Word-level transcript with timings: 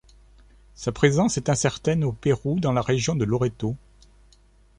Sa 0.73 0.91
présence 0.91 1.37
est 1.37 1.47
incertaine 1.47 2.03
au 2.03 2.11
Pérou 2.11 2.59
dans 2.59 2.71
la 2.71 2.81
région 2.81 3.13
de 3.15 3.23
Loreto. 3.23 3.75